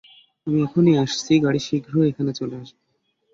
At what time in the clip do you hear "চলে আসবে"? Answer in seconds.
2.39-2.81